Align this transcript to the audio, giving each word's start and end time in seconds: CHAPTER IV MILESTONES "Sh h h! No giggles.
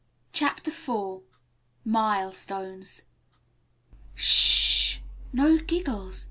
CHAPTER 0.33 0.71
IV 0.71 1.19
MILESTONES 1.85 3.03
"Sh 4.15 4.95
h 4.95 4.97
h! 4.97 5.03
No 5.31 5.59
giggles. 5.59 6.19